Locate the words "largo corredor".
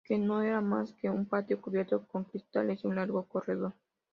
2.95-3.73